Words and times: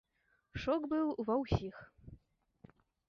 Шок 0.61 0.87
быў 0.93 1.07
ва 1.27 1.35
ўсіх. 1.43 1.75